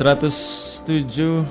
[0.00, 1.44] 107,1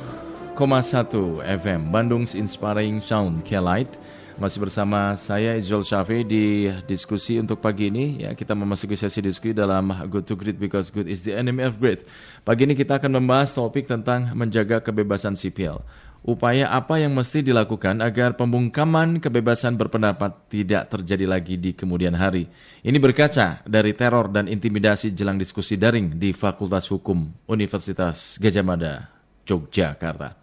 [1.46, 3.94] FM Bandung's Inspiring Sound Light
[4.42, 9.54] masih bersama saya Ijol Syafi di diskusi untuk pagi ini ya kita memasuki sesi diskusi
[9.54, 12.02] dalam Good to Great because good is the enemy of great.
[12.42, 15.86] Pagi ini kita akan membahas topik tentang menjaga kebebasan sipil.
[16.20, 22.52] Upaya apa yang mesti dilakukan agar pembungkaman kebebasan berpendapat tidak terjadi lagi di kemudian hari?
[22.84, 29.08] Ini berkaca dari teror dan intimidasi jelang diskusi daring di Fakultas Hukum Universitas Gajah Mada,
[29.48, 30.36] Yogyakarta.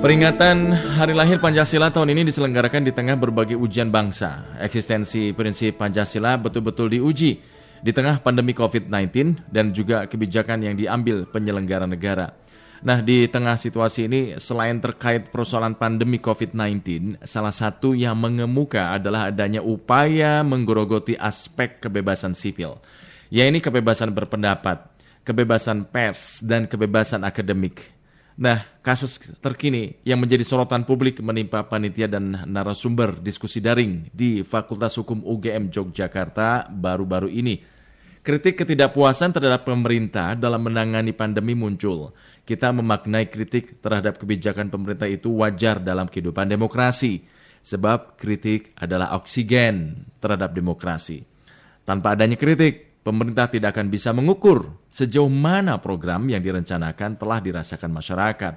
[0.00, 4.56] Peringatan Hari Lahir Pancasila tahun ini diselenggarakan di tengah berbagai ujian bangsa.
[4.62, 11.88] Eksistensi prinsip Pancasila betul-betul diuji di tengah pandemi COVID-19 dan juga kebijakan yang diambil penyelenggara
[11.88, 12.36] negara.
[12.80, 19.28] Nah, di tengah situasi ini, selain terkait persoalan pandemi COVID-19, salah satu yang mengemuka adalah
[19.28, 22.80] adanya upaya menggerogoti aspek kebebasan sipil,
[23.28, 24.80] yaitu kebebasan berpendapat,
[25.28, 27.99] kebebasan pers, dan kebebasan akademik.
[28.40, 34.96] Nah, kasus terkini yang menjadi sorotan publik menimpa panitia dan narasumber diskusi daring di Fakultas
[34.96, 37.60] Hukum UGM Yogyakarta baru-baru ini.
[38.24, 42.16] Kritik ketidakpuasan terhadap pemerintah dalam menangani pandemi muncul.
[42.48, 47.20] Kita memaknai kritik terhadap kebijakan pemerintah itu wajar dalam kehidupan demokrasi,
[47.60, 51.20] sebab kritik adalah oksigen terhadap demokrasi.
[51.84, 57.90] Tanpa adanya kritik, pemerintah tidak akan bisa mengukur sejauh mana program yang direncanakan telah dirasakan
[57.90, 58.54] masyarakat.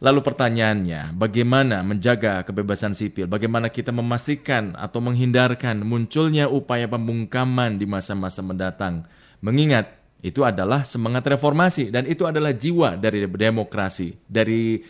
[0.00, 3.28] Lalu pertanyaannya, bagaimana menjaga kebebasan sipil?
[3.28, 9.04] Bagaimana kita memastikan atau menghindarkan munculnya upaya pembungkaman di masa-masa mendatang?
[9.44, 14.16] Mengingat itu adalah semangat reformasi dan itu adalah jiwa dari demokrasi.
[14.24, 14.80] Dari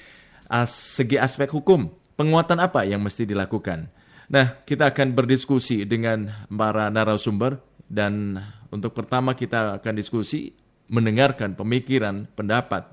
[0.46, 3.90] as segi aspek hukum, penguatan apa yang mesti dilakukan?
[4.30, 7.58] Nah, kita akan berdiskusi dengan para narasumber
[7.90, 8.38] dan
[8.70, 10.54] untuk pertama kita akan diskusi
[10.86, 12.86] mendengarkan pemikiran, pendapat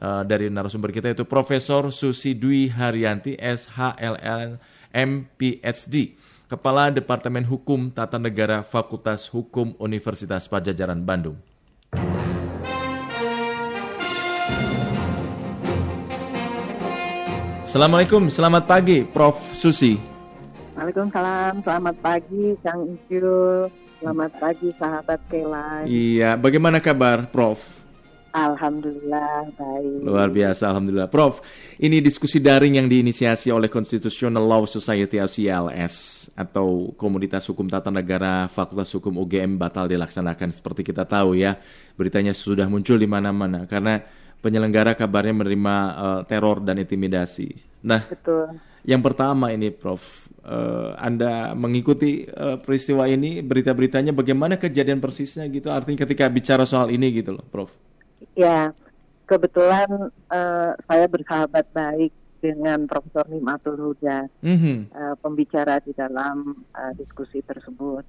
[0.00, 4.56] uh, dari narasumber kita itu Profesor Susi Dwi Haryanti SHLL
[4.88, 6.16] MPhD,
[6.48, 11.36] Kepala Departemen Hukum Tata Negara Fakultas Hukum Universitas Pajajaran Bandung.
[17.68, 19.36] Assalamualaikum, selamat pagi Prof.
[19.52, 20.00] Susi.
[20.72, 23.87] Waalaikumsalam, selamat pagi Kang Isyul.
[23.98, 25.82] Selamat pagi sahabat Kela.
[25.82, 27.58] Iya, bagaimana kabar Prof?
[28.30, 30.06] Alhamdulillah baik.
[30.06, 31.10] Luar biasa, alhamdulillah.
[31.10, 31.42] Prof,
[31.82, 35.94] ini diskusi daring yang diinisiasi oleh Constitutional Law Society atau CLS
[36.38, 41.58] atau Komunitas Hukum Tata Negara Fakultas Hukum UGM batal dilaksanakan seperti kita tahu ya.
[41.98, 43.98] Beritanya sudah muncul di mana-mana karena
[44.38, 47.50] penyelenggara kabarnya menerima uh, teror dan intimidasi.
[47.82, 48.62] Nah, Betul.
[48.86, 55.72] Yang pertama ini Prof, uh, Anda mengikuti uh, peristiwa ini, berita-beritanya bagaimana kejadian persisnya gitu?
[55.72, 57.70] Artinya ketika bicara soal ini gitu loh, Prof.
[58.38, 58.70] Ya,
[59.26, 64.94] kebetulan uh, saya bersahabat baik dengan Profesor Nimatul Huda, mm-hmm.
[64.94, 68.06] uh, pembicara di dalam uh, diskusi tersebut.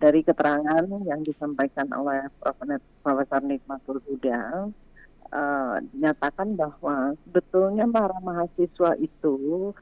[0.00, 2.28] Dari keterangan yang disampaikan oleh
[3.04, 4.68] Profesor Nikmatul Huda,
[5.32, 9.72] uh, dinyatakan bahwa sebetulnya para mahasiswa itu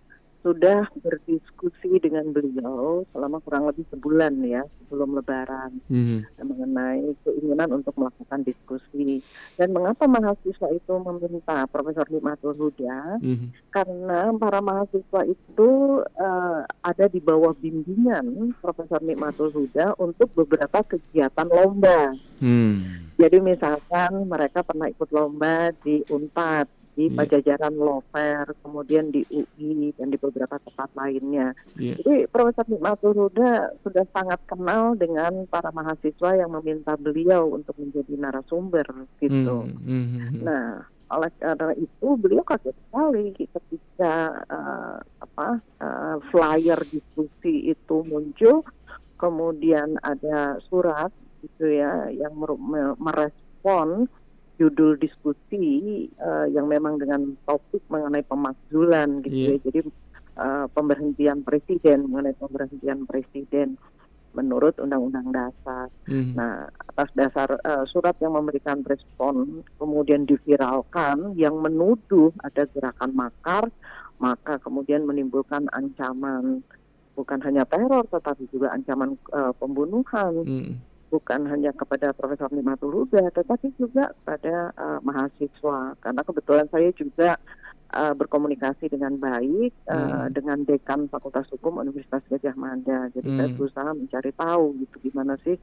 [0.43, 6.39] sudah berdiskusi dengan beliau selama kurang lebih sebulan ya sebelum Lebaran hmm.
[6.39, 9.21] mengenai keinginan untuk melakukan diskusi
[9.59, 13.75] dan mengapa mahasiswa itu meminta Profesor Limatul Huda hmm.
[13.75, 15.71] karena para mahasiswa itu
[16.07, 22.15] uh, ada di bawah bimbingan Profesor Nikmatul Huda untuk beberapa kegiatan lomba.
[22.39, 23.11] Hmm.
[23.19, 27.15] Jadi misalkan mereka pernah ikut lomba di Unpad di yeah.
[27.15, 31.55] Pajajaran Lover, kemudian di UI dan di beberapa tempat lainnya.
[31.79, 31.95] Yeah.
[32.03, 38.19] Jadi Profesor Nikmatul Huda sudah sangat kenal dengan para mahasiswa yang meminta beliau untuk menjadi
[38.19, 39.71] narasumber gitu.
[39.71, 40.43] Mm -hmm.
[40.43, 40.83] Nah,
[41.15, 48.67] oleh karena itu beliau kaget sekali ketika uh, apa uh, flyer diskusi itu muncul,
[49.23, 51.15] kemudian ada surat
[51.47, 52.35] gitu ya yang
[52.99, 54.11] merespon
[54.59, 59.57] judul diskusi uh, yang memang dengan topik mengenai pemakzulan gitu yeah.
[59.57, 59.65] ya.
[59.71, 59.81] Jadi
[60.35, 63.79] uh, pemberhentian presiden mengenai pemberhentian presiden
[64.37, 65.89] menurut Undang-Undang Dasar.
[66.05, 66.37] Mm.
[66.37, 73.71] Nah, atas dasar uh, surat yang memberikan respon kemudian diviralkan yang menuduh ada gerakan makar,
[74.21, 76.61] maka kemudian menimbulkan ancaman
[77.19, 80.35] bukan hanya teror tetapi juga ancaman uh, pembunuhan.
[80.45, 85.97] Mm bukan hanya kepada Profesor Limatul Huda, tetapi juga kepada uh, mahasiswa.
[86.01, 87.41] Karena kebetulan saya juga
[87.97, 93.09] uh, berkomunikasi dengan baik uh, dengan dekan Fakultas Hukum Universitas Gajah Mada.
[93.13, 93.39] Jadi hmm.
[93.41, 95.57] saya berusaha mencari tahu gitu gimana sih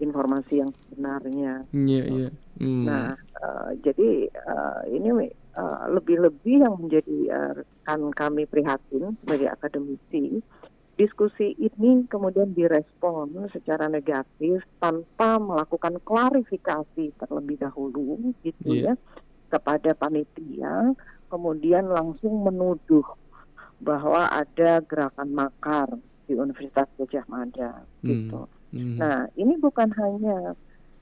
[0.00, 1.68] informasi yang sebenarnya.
[1.76, 2.06] Yeah.
[2.08, 2.32] Yeah.
[2.56, 2.84] Hmm.
[2.88, 7.54] Nah, uh, jadi uh, ini uh, lebih-lebih yang menjadi uh,
[7.84, 10.40] kan kami prihatin sebagai akademisi,
[11.00, 18.92] diskusi ini kemudian direspon secara negatif tanpa melakukan klarifikasi terlebih dahulu, gitu yeah.
[18.92, 18.94] ya,
[19.48, 20.92] kepada panitia,
[21.32, 23.08] kemudian langsung menuduh
[23.80, 25.88] bahwa ada gerakan makar
[26.28, 28.44] di Universitas Gajah Mada, gitu.
[28.76, 29.00] Hmm.
[29.00, 30.52] Nah, ini bukan hanya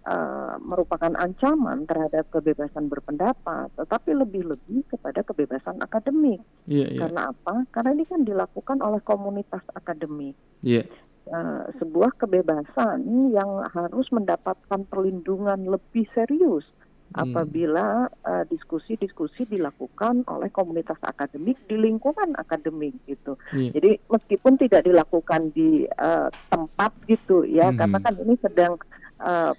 [0.08, 6.40] uh, merupakan ancaman terhadap kebebasan berpendapat, tetapi lebih-lebih kepada kebebasan akademik.
[6.64, 7.00] Yeah, yeah.
[7.04, 7.68] Karena apa?
[7.70, 10.34] Karena ini kan dilakukan oleh komunitas akademik.
[10.64, 10.88] Yeah.
[11.28, 13.04] Uh, sebuah kebebasan
[13.36, 16.64] yang harus mendapatkan perlindungan lebih serius
[17.12, 17.20] hmm.
[17.20, 23.36] apabila uh, diskusi-diskusi dilakukan oleh komunitas akademik di lingkungan akademik gitu.
[23.52, 23.76] Yeah.
[23.76, 27.76] Jadi meskipun tidak dilakukan di uh, tempat gitu ya, hmm.
[27.76, 29.07] karena kan ini sedang uh,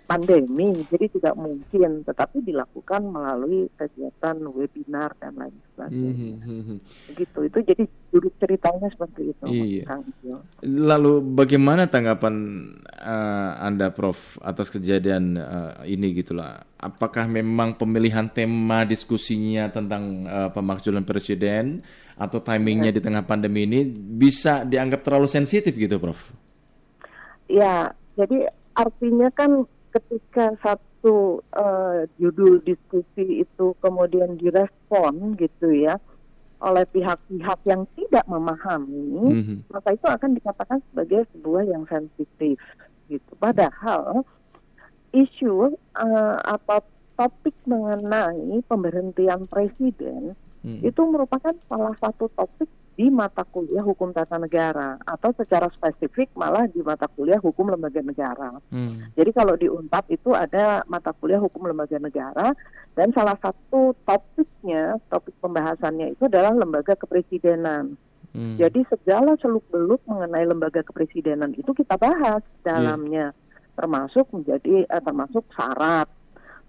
[0.07, 6.35] pandemi, jadi tidak mungkin, tetapi dilakukan melalui kegiatan webinar dan lain sebagainya.
[6.39, 6.77] Mm-hmm.
[7.11, 9.45] Gitu, itu jadi jurus ceritanya seperti itu.
[9.51, 9.83] Iya.
[9.83, 10.03] Kang
[10.63, 12.35] Lalu bagaimana tanggapan
[13.03, 16.63] uh, anda, Prof, atas kejadian uh, ini gitulah?
[16.79, 21.83] Apakah memang pemilihan tema diskusinya tentang uh, pemakzulan presiden
[22.15, 22.97] atau timingnya ya.
[22.99, 26.31] di tengah pandemi ini bisa dianggap terlalu sensitif gitu, Prof?
[27.49, 35.99] Ya, jadi artinya kan ketika satu uh, judul diskusi itu kemudian direspon gitu ya
[36.59, 39.57] oleh pihak-pihak yang tidak memahami, mm-hmm.
[39.71, 42.59] maka itu akan dikatakan sebagai sebuah yang sensitif
[43.07, 43.31] gitu.
[43.39, 44.27] Padahal
[45.15, 46.83] isu uh, atau
[47.15, 50.35] topik mengenai pemberhentian presiden
[50.67, 50.83] mm-hmm.
[50.83, 52.67] itu merupakan salah satu topik
[52.99, 58.03] di mata kuliah hukum tata negara atau secara spesifik malah di mata kuliah hukum lembaga
[58.03, 58.59] negara.
[58.75, 59.07] Hmm.
[59.15, 62.51] Jadi kalau di Unpad itu ada mata kuliah hukum lembaga negara
[62.99, 67.95] dan salah satu topiknya, topik pembahasannya itu adalah lembaga kepresidenan.
[68.35, 68.59] Hmm.
[68.59, 73.75] Jadi segala seluk beluk mengenai lembaga kepresidenan itu kita bahas dalamnya, yeah.
[73.79, 76.11] termasuk menjadi eh, termasuk syarat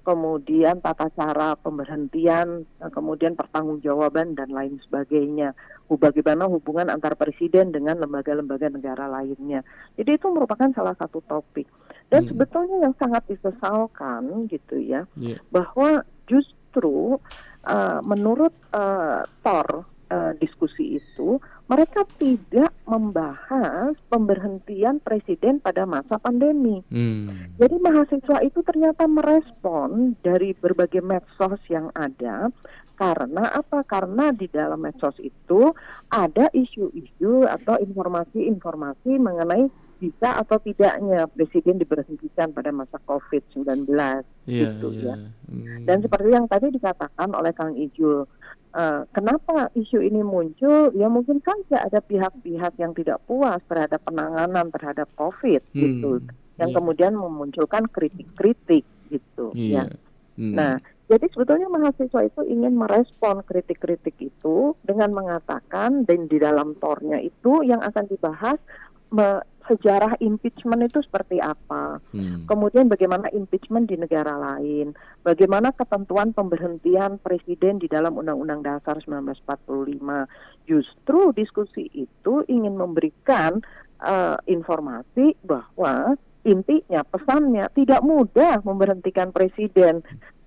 [0.01, 5.53] kemudian tata cara pemberhentian, eh, kemudian pertanggungjawaban dan lain sebagainya.
[5.91, 9.67] Bagaimana hubungan antar presiden dengan lembaga-lembaga negara lainnya.
[9.99, 11.67] Jadi itu merupakan salah satu topik.
[12.07, 12.31] Dan hmm.
[12.31, 15.39] sebetulnya yang sangat disesalkan gitu ya, yeah.
[15.51, 17.19] bahwa justru
[17.67, 26.83] uh, menurut uh, Thor uh, diskusi itu mereka tidak membahas pemberhentian presiden pada masa pandemi.
[26.91, 27.55] Hmm.
[27.63, 32.51] Jadi mahasiswa itu ternyata merespon dari berbagai medsos yang ada
[32.99, 33.87] karena apa?
[33.87, 35.71] Karena di dalam medsos itu
[36.11, 39.71] ada isu-isu atau informasi-informasi mengenai
[40.01, 45.15] bisa atau tidaknya presiden diberhentikan pada masa COVID-19 yeah, gitu yeah.
[45.15, 45.17] ya.
[45.47, 45.85] Hmm.
[45.87, 48.25] Dan seperti yang tadi dikatakan oleh Kang Ijul
[48.71, 50.95] Uh, kenapa isu ini muncul?
[50.95, 55.81] Ya mungkin saja ada pihak-pihak yang tidak puas terhadap penanganan terhadap COVID hmm.
[55.81, 56.13] gitu,
[56.55, 56.77] yang yeah.
[56.79, 59.51] kemudian memunculkan kritik-kritik gitu.
[59.59, 59.91] Yeah.
[59.91, 59.99] Ya.
[60.39, 60.55] Hmm.
[60.55, 60.73] Nah,
[61.11, 67.67] jadi sebetulnya mahasiswa itu ingin merespon kritik-kritik itu dengan mengatakan dan di dalam tornya itu
[67.67, 68.63] yang akan dibahas
[69.11, 72.47] me, sejarah impeachment itu seperti apa, hmm.
[72.49, 80.69] kemudian bagaimana impeachment di negara lain, bagaimana ketentuan pemberhentian presiden di dalam Undang-Undang Dasar 1945.
[80.69, 83.59] Justru diskusi itu ingin memberikan
[84.01, 90.01] uh, informasi bahwa intinya pesannya tidak mudah memberhentikan presiden.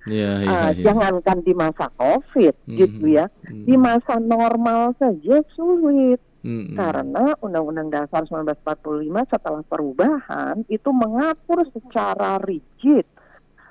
[0.04, 0.84] Yeah, yeah, uh, yeah.
[0.84, 2.76] Jangankan di masa COVID, mm -hmm.
[2.76, 3.64] gitu ya, mm -hmm.
[3.64, 6.20] di masa normal saja sulit.
[6.44, 6.76] Hmm.
[6.76, 13.08] Karena Undang-Undang Dasar 1945 setelah perubahan itu mengatur secara rigid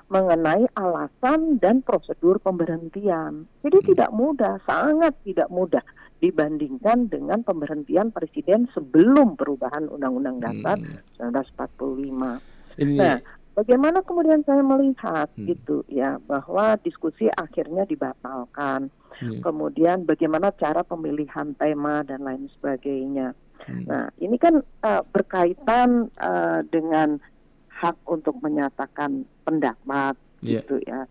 [0.09, 3.49] mengenai alasan dan prosedur pemberhentian.
[3.65, 3.87] Jadi hmm.
[3.93, 5.81] tidak mudah, sangat tidak mudah
[6.21, 11.17] dibandingkan dengan pemberhentian presiden sebelum perubahan Undang-Undang Dasar hmm.
[11.17, 12.81] 1945.
[12.81, 12.97] Ini...
[12.97, 13.17] Nah,
[13.53, 15.45] bagaimana kemudian saya melihat hmm.
[15.49, 19.41] gitu ya bahwa diskusi akhirnya dibatalkan Hmm.
[19.41, 23.37] Kemudian bagaimana cara pemilihan tema dan lain sebagainya.
[23.63, 23.85] Hmm.
[23.87, 27.21] Nah, ini kan uh, berkaitan uh, dengan
[27.69, 30.63] hak untuk menyatakan pendapat yeah.
[30.63, 31.03] gitu ya,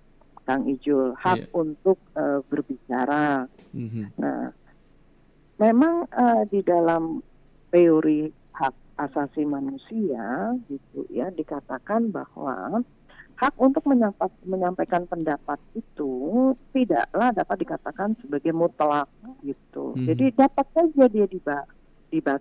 [0.49, 1.53] Kang Ijul, hak yeah.
[1.53, 3.45] untuk uh, berbicara.
[3.77, 4.05] Mm-hmm.
[4.21, 4.53] Nah,
[5.61, 7.21] memang uh, di dalam
[7.73, 12.85] teori hak asasi manusia gitu ya dikatakan bahwa
[13.43, 13.83] hak untuk
[14.47, 19.11] menyampaikan pendapat itu tidaklah dapat dikatakan sebagai mutlak
[19.43, 19.99] gitu.
[19.99, 20.07] Hmm.
[20.07, 21.67] Jadi dapat saja dia diba,
[22.15, 22.39] diba,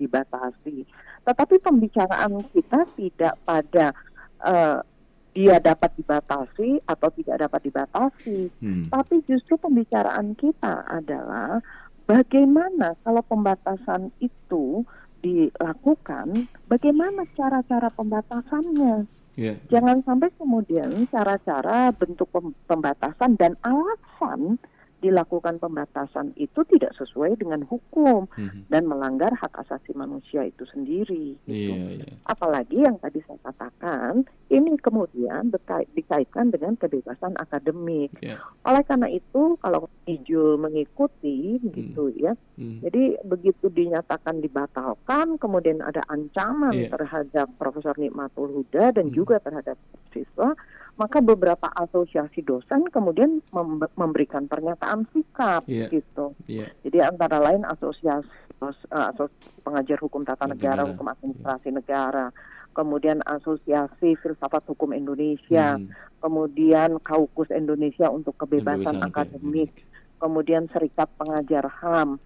[0.00, 0.88] dibatasi.
[1.28, 3.92] Tetapi pembicaraan kita tidak pada
[4.40, 4.80] uh,
[5.36, 8.48] dia dapat dibatasi atau tidak dapat dibatasi.
[8.64, 8.88] Hmm.
[8.88, 11.60] Tapi justru pembicaraan kita adalah
[12.08, 14.88] bagaimana kalau pembatasan itu
[15.20, 19.17] dilakukan, bagaimana cara-cara pembatasannya.
[19.38, 19.54] Yeah.
[19.70, 22.26] Jangan sampai kemudian cara-cara bentuk
[22.66, 24.58] pembatasan dan alasan
[24.98, 28.66] dilakukan pembatasan itu tidak sesuai dengan hukum mm-hmm.
[28.66, 31.38] dan melanggar hak asasi manusia itu sendiri.
[31.46, 31.74] Gitu.
[31.74, 32.14] Yeah, yeah.
[32.26, 35.54] Apalagi yang tadi saya katakan ini kemudian
[35.94, 38.10] dikaitkan dengan kebebasan akademik.
[38.18, 38.42] Yeah.
[38.66, 41.70] Oleh karena itu kalau Ijul mengikuti mm.
[41.76, 42.82] gitu ya, mm.
[42.82, 46.90] jadi begitu dinyatakan dibatalkan, kemudian ada ancaman yeah.
[46.90, 49.14] terhadap Profesor Nikmatul Huda dan mm.
[49.14, 49.78] juga terhadap
[50.10, 50.56] siswa
[50.98, 53.38] maka beberapa asosiasi dosen kemudian
[53.94, 55.86] memberikan pernyataan sikap yeah.
[55.88, 56.34] gitu.
[56.50, 56.74] Yeah.
[56.82, 58.26] Jadi antara lain asosiasi,
[58.58, 58.74] uh,
[59.14, 61.76] asosiasi pengajar hukum tata negara, negara, hukum administrasi yeah.
[61.78, 62.26] negara,
[62.74, 66.18] kemudian asosiasi filsafat hukum Indonesia, hmm.
[66.18, 69.70] kemudian Kaukus Indonesia untuk kebebasan akademik,
[70.18, 72.18] kemudian Serikat Pengajar HAM,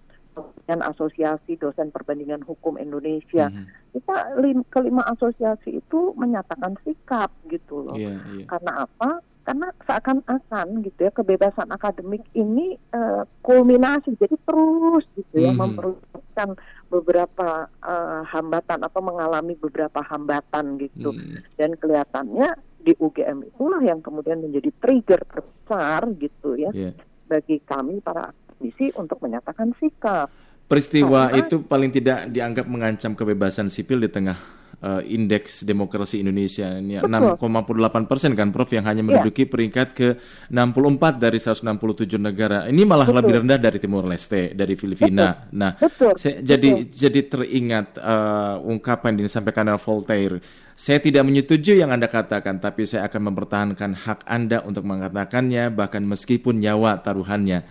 [0.63, 3.51] kemudian Asosiasi Dosen Perbandingan Hukum Indonesia.
[3.51, 3.67] Mm -hmm.
[3.99, 7.99] Kita lim, kelima asosiasi itu menyatakan sikap gitu loh.
[7.99, 8.47] Yeah, yeah.
[8.47, 9.19] Karena apa?
[9.43, 16.55] Karena seakan-akan gitu ya kebebasan akademik ini uh, kulminasi jadi terus gitu ya mm -hmm.
[16.87, 21.11] beberapa uh, hambatan atau mengalami beberapa hambatan gitu.
[21.11, 21.43] Mm.
[21.59, 26.71] Dan kelihatannya di UGM itulah yang kemudian menjadi trigger terbesar gitu ya.
[26.71, 26.95] Yeah.
[27.27, 28.31] Bagi kami para
[28.63, 30.31] komisi untuk menyatakan sikap.
[30.73, 36.67] Peristiwa Karena, itu paling tidak dianggap mengancam kebebasan sipil di tengah uh, indeks demokrasi Indonesia
[36.77, 39.07] ini 6,8 persen kan Prof yang hanya iya.
[39.07, 39.49] menduduki ya.
[39.49, 40.07] peringkat ke
[40.51, 42.67] 64 dari 167 negara.
[42.67, 43.17] Ini malah betul.
[43.23, 45.47] lebih rendah dari Timur Leste, dari Filipina.
[45.47, 45.55] Betul.
[45.55, 46.13] Nah, betul.
[46.19, 46.91] Saya, jadi betul.
[46.91, 50.37] jadi teringat uh, ungkapan yang disampaikan oleh Voltaire.
[50.73, 56.01] Saya tidak menyetujui yang Anda katakan, tapi saya akan mempertahankan hak Anda untuk mengatakannya bahkan
[56.01, 57.61] meskipun nyawa taruhannya.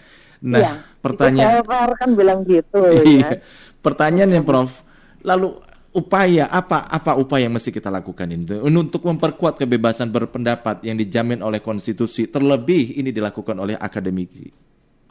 [0.43, 3.39] Nah, ya, pertanyaan saya kan bilang gitu iya.
[3.39, 3.39] ya.
[3.79, 4.83] Pertanyaannya Prof,
[5.23, 5.55] lalu
[5.93, 11.45] upaya apa apa upaya yang mesti kita lakukan ini untuk memperkuat kebebasan berpendapat yang dijamin
[11.45, 14.51] oleh konstitusi terlebih ini dilakukan oleh akademisi.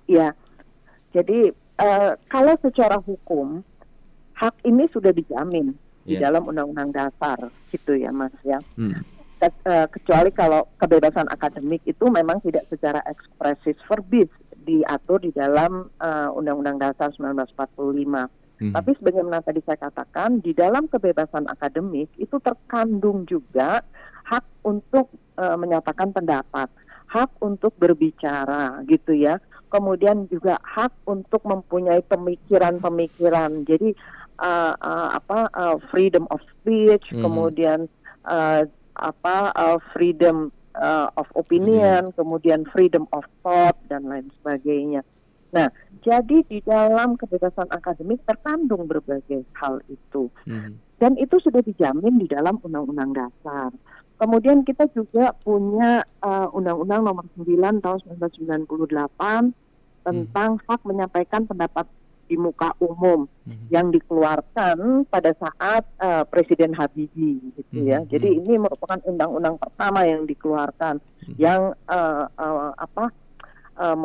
[0.10, 0.36] Ya.
[1.12, 3.64] Jadi uh, kalau secara hukum
[4.36, 6.08] hak ini sudah dijamin yeah.
[6.08, 6.28] di ya.
[6.28, 7.40] dalam undang-undang dasar
[7.72, 8.60] gitu ya Mas ya.
[8.76, 9.00] Hmm.
[9.42, 14.30] Eh, kecuali kalau kebebasan akademik itu memang tidak secara ekspresif verbis
[14.62, 17.62] diatur di dalam uh, Undang-Undang Dasar 1945.
[18.62, 18.74] Hmm.
[18.78, 23.82] Tapi sebagaimana tadi saya katakan, di dalam kebebasan akademik itu terkandung juga
[24.30, 25.10] hak untuk
[25.42, 26.70] uh, menyatakan pendapat,
[27.10, 29.42] hak untuk berbicara, gitu ya.
[29.74, 33.66] Kemudian juga hak untuk mempunyai pemikiran-pemikiran.
[33.66, 33.98] Jadi
[34.38, 37.26] uh, uh, apa uh, freedom of speech, hmm.
[37.26, 37.90] kemudian
[38.30, 38.62] uh,
[38.94, 42.16] apa uh, freedom uh, of opinion, hmm.
[42.18, 45.06] kemudian freedom of thought dan lain sebagainya.
[45.52, 45.68] Nah,
[46.02, 50.32] jadi di dalam kebebasan akademik terkandung berbagai hal itu.
[50.50, 50.82] Hmm.
[50.98, 53.70] Dan itu sudah dijamin di dalam Undang-Undang Dasar.
[54.22, 60.64] Kemudian kita juga punya uh, Undang-Undang Nomor 9 tahun 1998 tentang hmm.
[60.66, 61.86] hak menyampaikan pendapat
[62.32, 63.68] di muka umum hmm.
[63.68, 68.00] yang dikeluarkan pada saat uh, Presiden Habibie gitu ya.
[68.00, 68.08] Hmm.
[68.08, 71.36] Jadi ini merupakan undang-undang pertama yang dikeluarkan hmm.
[71.36, 73.12] yang uh, uh, apa
[73.76, 73.98] uh,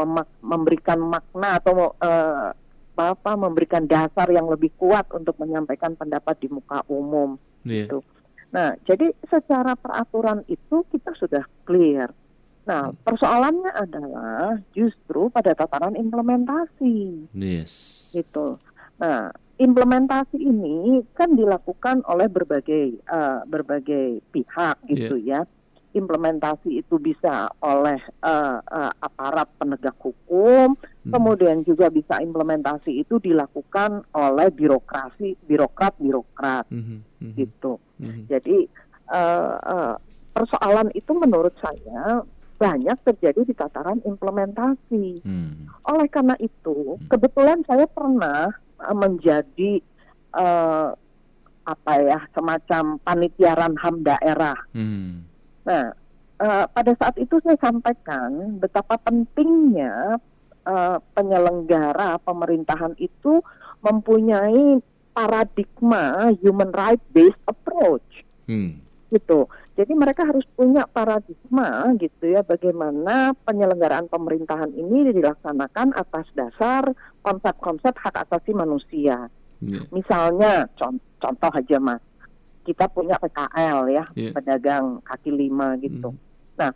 [0.42, 2.50] memberikan makna atau uh,
[2.99, 7.87] apa memberikan dasar yang lebih kuat untuk menyampaikan pendapat di muka umum yeah.
[7.87, 8.02] gitu.
[8.50, 12.11] Nah, jadi secara peraturan itu kita sudah clear.
[12.66, 13.06] Nah, hmm.
[13.06, 17.30] persoalannya adalah justru pada tataran implementasi.
[17.30, 18.56] Yes gitu.
[18.96, 19.28] Nah,
[19.61, 25.44] implementasi ini kan dilakukan oleh berbagai uh, berbagai pihak gitu yeah.
[25.44, 25.52] ya.
[25.96, 31.08] Implementasi itu bisa oleh uh, uh, aparat penegak hukum, hmm.
[31.08, 37.00] kemudian juga bisa implementasi itu dilakukan oleh birokrasi, birokrat-birokrat hmm.
[37.00, 37.32] hmm.
[37.40, 37.80] gitu.
[37.96, 38.28] Hmm.
[38.28, 38.68] Jadi
[39.08, 39.94] uh, uh,
[40.37, 42.20] persoalan itu menurut saya
[42.57, 45.21] banyak terjadi di tataran implementasi.
[45.23, 45.69] Hmm.
[45.85, 47.09] Oleh karena itu, hmm.
[47.13, 49.81] kebetulan saya pernah uh, menjadi
[50.33, 50.97] uh,
[51.67, 54.57] apa ya semacam panitiaran ham daerah.
[54.73, 55.27] Hmm.
[55.67, 55.93] Nah,
[56.41, 60.17] uh, pada saat itu saya sampaikan betapa pentingnya
[60.65, 63.43] uh, penyelenggara pemerintahan itu
[63.83, 64.81] mempunyai
[65.17, 68.25] paradigma human right based approach.
[68.47, 68.86] Hmm.
[69.07, 69.47] Gitu.
[69.77, 76.91] Jadi mereka harus punya paradigma gitu ya bagaimana penyelenggaraan pemerintahan ini dilaksanakan atas dasar
[77.23, 79.31] konsep-konsep hak asasi manusia.
[79.63, 79.85] Yeah.
[79.93, 82.03] Misalnya contoh, contoh aja mas,
[82.67, 84.33] kita punya PKL ya, yeah.
[84.35, 86.13] pedagang kaki lima gitu.
[86.13, 86.19] Mm.
[86.61, 86.71] Nah,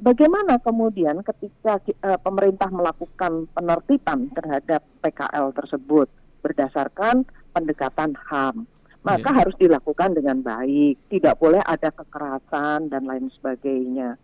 [0.00, 6.08] bagaimana kemudian ketika uh, pemerintah melakukan penertiban terhadap PKL tersebut
[6.42, 8.66] berdasarkan pendekatan HAM?
[9.04, 9.36] Maka yeah.
[9.36, 14.16] harus dilakukan dengan baik, tidak boleh ada kekerasan dan lain sebagainya.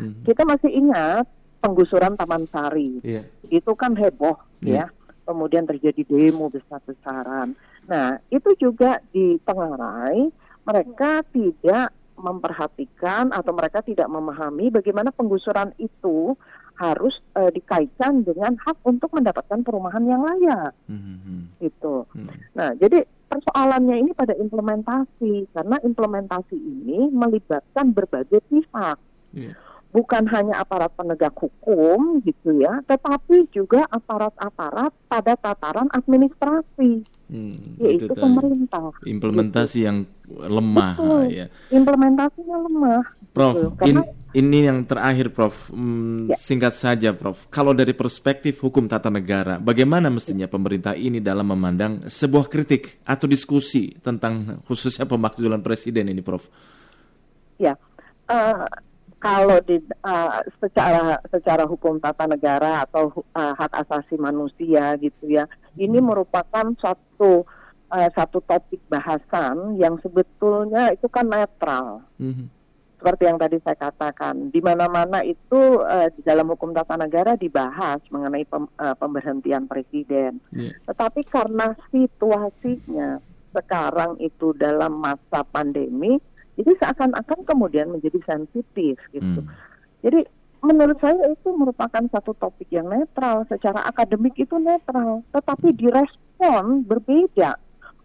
[0.00, 0.24] Mm.
[0.24, 1.28] Kita masih ingat
[1.60, 3.28] penggusuran Taman Sari, yeah.
[3.52, 4.88] itu kan heboh yeah.
[4.88, 7.54] ya kemudian terjadi demo besar-besaran.
[7.86, 10.30] Nah, itu juga ditengarai
[10.62, 16.38] mereka tidak memperhatikan atau mereka tidak memahami bagaimana penggusuran itu
[16.78, 20.72] harus uh, dikaitkan dengan hak untuk mendapatkan perumahan yang layak.
[20.86, 21.62] Mm-hmm.
[21.62, 22.06] Itu.
[22.14, 22.36] Mm-hmm.
[22.58, 29.00] Nah, jadi persoalannya ini pada implementasi karena implementasi ini melibatkan berbagai pihak.
[29.32, 29.56] Yeah
[29.92, 38.04] bukan hanya aparat penegak hukum gitu ya, tetapi juga aparat-aparat pada tataran administrasi, hmm, yaitu
[38.06, 38.92] itu pemerintah.
[39.08, 39.86] Implementasi gitu.
[39.88, 39.98] yang
[40.28, 41.22] lemah, Betul.
[41.32, 41.46] ya.
[41.72, 43.02] Implementasinya lemah.
[43.32, 43.68] Prof, gitu.
[43.80, 45.72] Karena, in, ini yang terakhir, Prof.
[45.72, 46.36] Hmm, ya.
[46.36, 47.48] Singkat saja, Prof.
[47.48, 53.24] Kalau dari perspektif hukum tata negara, bagaimana mestinya pemerintah ini dalam memandang sebuah kritik atau
[53.24, 56.44] diskusi tentang khususnya pemakzulan presiden ini, Prof?
[57.56, 57.74] Ya.
[58.28, 58.68] Uh,
[59.22, 65.46] kalau di uh, secara secara hukum tata negara atau uh, hak asasi manusia gitu ya
[65.76, 66.06] ini hmm.
[66.06, 67.46] merupakan satu
[67.92, 72.48] uh, satu topik bahasan yang sebetulnya itu kan netral hmm.
[72.98, 78.00] seperti yang tadi saya katakan di mana-mana itu uh, di dalam hukum tata negara dibahas
[78.12, 80.72] mengenai pem, uh, pemberhentian presiden yeah.
[80.88, 83.20] tetapi karena situasinya
[83.52, 86.16] sekarang itu dalam masa pandemi
[86.56, 89.40] jadi seakan-akan kemudian menjadi sensitif gitu.
[89.40, 89.48] Hmm.
[90.04, 90.20] Jadi
[90.62, 97.58] menurut saya itu merupakan satu topik yang netral, secara akademik itu netral, tetapi direspon berbeda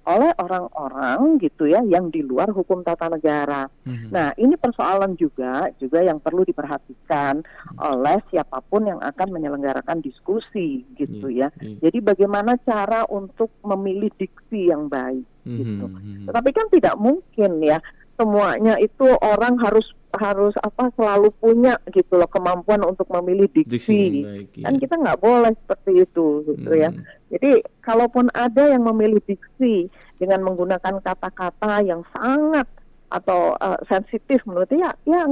[0.08, 3.67] oleh orang-orang gitu ya yang di luar hukum tata negara.
[3.84, 4.08] Hmm.
[4.08, 7.76] Nah, ini persoalan juga juga yang perlu diperhatikan hmm.
[7.76, 11.52] oleh siapa pun yang akan menyelenggarakan diskusi gitu yeah.
[11.52, 11.60] ya.
[11.60, 11.91] Yeah.
[11.91, 15.58] Jadi bagaimana cara untuk memilih diksi yang baik hmm.
[15.60, 15.86] gitu.
[15.91, 16.24] Hmm.
[16.32, 17.84] Tetapi kan tidak mungkin ya
[18.17, 19.86] semuanya itu orang harus
[20.17, 24.65] harus apa selalu punya gitu loh kemampuan untuk memilih diksi, diksi baik, ya.
[24.65, 26.89] kan kita nggak boleh seperti itu gitu ya.
[26.89, 26.99] hmm.
[27.06, 27.51] ya jadi
[27.86, 32.65] kalaupun ada yang memilih diksi dengan menggunakan kata-kata yang sangat
[33.08, 35.23] atau uh, sensitif menurut ya ya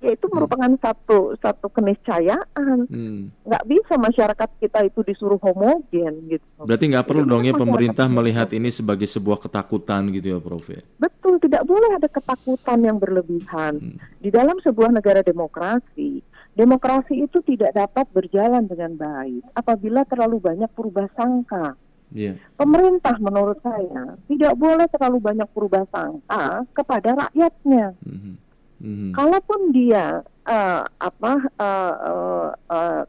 [0.00, 0.34] ya itu hmm.
[0.34, 0.80] merupakan hmm.
[0.80, 2.88] satu satu keniscayaan.
[2.88, 3.30] Hmm.
[3.44, 6.44] Nggak bisa masyarakat kita itu disuruh homogen gitu.
[6.64, 10.66] Berarti nggak perlu dong ya pemerintah melihat ini sebagai sebuah ketakutan gitu ya, Prof.
[10.66, 10.80] Ya?
[10.98, 13.78] Betul, tidak boleh ada ketakutan yang berlebihan.
[13.78, 13.96] Hmm.
[14.18, 16.24] Di dalam sebuah negara demokrasi,
[16.56, 21.76] demokrasi itu tidak dapat berjalan dengan baik apabila terlalu banyak perubah sangka.
[22.10, 22.42] Yeah.
[22.58, 27.94] Pemerintah menurut saya tidak boleh terlalu banyak perubah sangka kepada rakyatnya.
[28.02, 28.49] -hmm
[28.80, 33.02] hmm Kalaupun dia uh, apa uh, uh, uh,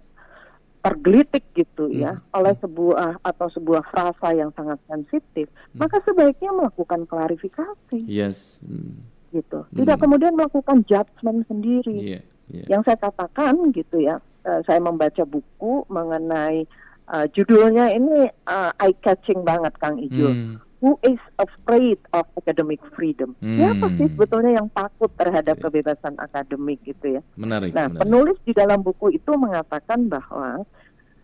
[0.81, 2.01] tergelitik gitu mm-hmm.
[2.01, 5.77] ya oleh sebuah atau sebuah frasa yang sangat sensitif, mm-hmm.
[5.77, 7.99] maka sebaiknya melakukan klarifikasi.
[8.09, 8.57] Yes.
[8.65, 8.97] Mm.
[9.31, 9.59] Gitu.
[9.77, 10.03] Tidak mm.
[10.03, 12.17] kemudian melakukan judgement sendiri.
[12.17, 12.23] Yeah.
[12.49, 12.67] Yeah.
[12.67, 16.65] Yang saya katakan gitu ya, uh, saya membaca buku mengenai
[17.13, 20.33] uh, judulnya ini uh, eye catching banget Kang Ijo.
[20.33, 23.37] Mm who is afraid of academic freedom.
[23.37, 23.61] Hmm.
[23.61, 27.21] Siapa sih sebetulnya yang takut terhadap kebebasan akademik gitu ya?
[27.37, 27.71] Menarik.
[27.77, 28.01] Nah, menarik.
[28.01, 30.65] penulis di dalam buku itu mengatakan bahwa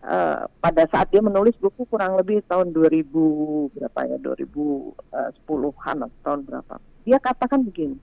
[0.06, 6.18] uh, pada saat dia menulis buku kurang lebih tahun 2000 berapa ya 2010-an eh, atau
[6.22, 6.74] tahun berapa.
[7.02, 7.98] Dia katakan begini.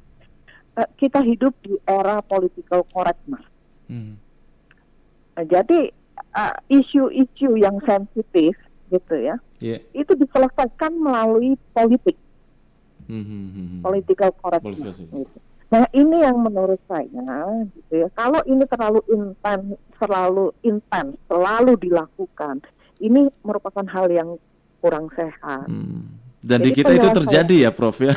[0.75, 3.47] Uh, kita hidup di era political correctness.
[3.87, 4.19] Hmm.
[5.39, 5.95] Uh, jadi
[6.67, 8.59] isu-isu uh, yang sensitif
[8.95, 9.79] gitu ya yeah.
[9.91, 12.15] itu diselesaikan melalui politik
[13.11, 13.83] mm-hmm.
[13.83, 15.27] political correctness gitu.
[15.67, 22.63] nah ini yang menurut saya gitu ya kalau ini terlalu intens terlalu intens selalu dilakukan
[23.03, 24.29] ini merupakan hal yang
[24.79, 26.25] kurang sehat mm.
[26.45, 28.13] Dan Jadi di kita itu terjadi saya, ya, Prof ya.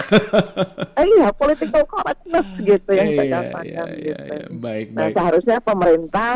[1.01, 3.65] eh, iya, political correctness gitu yang saya iya, katakan.
[3.65, 4.35] Iya, iya, gitu.
[4.37, 4.47] iya.
[4.53, 5.15] Baik, nah, baik.
[5.17, 6.33] seharusnya pemerintah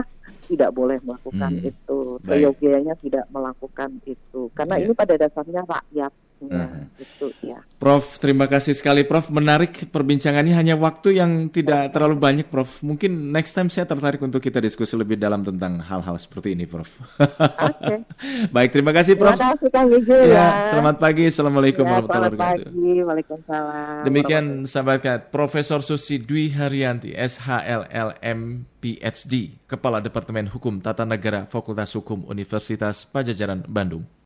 [0.52, 1.70] tidak boleh melakukan hmm.
[1.72, 4.84] itu, seyogianya tidak melakukan itu, karena yeah.
[4.84, 6.12] ini pada dasarnya rakyat.
[6.48, 7.62] Gitu, ya.
[7.82, 9.26] Prof, terima kasih sekali Prof.
[9.30, 12.78] Menarik perbincangannya hanya waktu yang tidak terlalu banyak Prof.
[12.82, 16.86] Mungkin next time saya tertarik untuk kita diskusi lebih dalam tentang hal-hal seperti ini Prof.
[17.18, 17.26] Oke.
[17.58, 17.98] Okay.
[18.54, 19.34] Baik, terima kasih Prof.
[19.34, 20.46] Terima kasih Kang ya, ya.
[20.70, 21.26] Selamat pagi.
[21.26, 22.70] Assalamualaikum ya, warahmatullahi wabarakatuh.
[22.70, 22.92] Selamat pagi.
[23.02, 24.02] Waalaikumsalam.
[24.06, 31.94] Demikian sahabat kat Profesor Susi Dwi Haryanti, SHLLM PhD, Kepala Departemen Hukum Tata Negara Fakultas
[31.94, 34.06] Hukum Universitas Pajajaran Bandung.